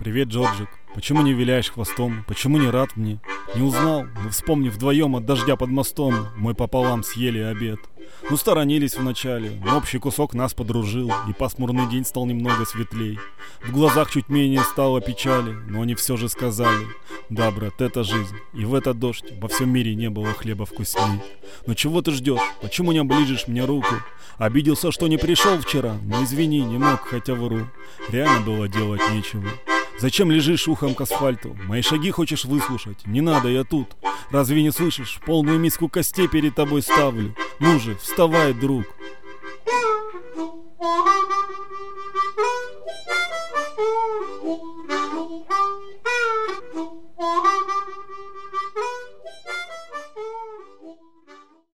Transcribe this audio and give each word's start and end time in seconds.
Привет, 0.00 0.28
Джорджик. 0.28 0.70
Почему 0.94 1.20
не 1.20 1.34
виляешь 1.34 1.70
хвостом? 1.70 2.24
Почему 2.26 2.56
не 2.56 2.70
рад 2.70 2.96
мне? 2.96 3.20
Не 3.54 3.60
узнал? 3.60 4.04
Мы 4.24 4.30
вспомни 4.30 4.70
вдвоем 4.70 5.14
от 5.14 5.26
дождя 5.26 5.56
под 5.56 5.68
мостом. 5.68 6.28
Мы 6.38 6.54
пополам 6.54 7.04
съели 7.04 7.40
обед. 7.40 7.80
Ну, 8.30 8.38
сторонились 8.38 8.96
вначале, 8.96 9.50
но 9.62 9.76
общий 9.76 9.98
кусок 9.98 10.32
нас 10.32 10.54
подружил, 10.54 11.12
и 11.28 11.34
пасмурный 11.34 11.86
день 11.90 12.06
стал 12.06 12.24
немного 12.24 12.64
светлей. 12.64 13.18
В 13.62 13.72
глазах 13.72 14.10
чуть 14.10 14.30
менее 14.30 14.62
стало 14.62 15.02
печали, 15.02 15.50
но 15.68 15.82
они 15.82 15.94
все 15.94 16.16
же 16.16 16.30
сказали, 16.30 16.86
да, 17.28 17.50
брат, 17.50 17.80
это 17.80 18.02
жизнь, 18.02 18.36
и 18.54 18.64
в 18.64 18.74
этот 18.74 18.98
дождь 18.98 19.24
во 19.38 19.48
всем 19.48 19.70
мире 19.70 19.94
не 19.94 20.08
было 20.08 20.32
хлеба 20.32 20.64
вкусней. 20.64 21.20
Но 21.66 21.74
чего 21.74 22.00
ты 22.00 22.12
ждешь? 22.12 22.40
Почему 22.62 22.92
не 22.92 22.98
оближешь 23.00 23.46
мне 23.48 23.64
руку? 23.64 23.94
Обиделся, 24.38 24.92
что 24.92 25.06
не 25.06 25.18
пришел 25.18 25.58
вчера, 25.60 25.98
но 26.02 26.24
извини, 26.24 26.62
не 26.62 26.78
мог, 26.78 27.00
хотя 27.02 27.34
вру. 27.34 27.66
Реально 28.08 28.40
было 28.40 28.66
делать 28.66 29.02
нечего. 29.12 29.44
Зачем 30.00 30.30
лежишь 30.30 30.66
ухом 30.66 30.94
к 30.94 31.02
асфальту? 31.02 31.54
Мои 31.66 31.82
шаги 31.82 32.10
хочешь 32.10 32.46
выслушать? 32.46 33.06
Не 33.06 33.20
надо, 33.20 33.48
я 33.48 33.64
тут. 33.64 33.88
Разве 34.30 34.62
не 34.62 34.70
слышишь? 34.70 35.20
Полную 35.26 35.58
миску 35.58 35.88
костей 35.88 36.26
перед 36.26 36.54
тобой 36.54 36.80
ставлю. 36.80 37.36
Ну 37.58 37.78
же, 37.78 37.96
вставай, 37.96 38.54
друг. 38.54 38.86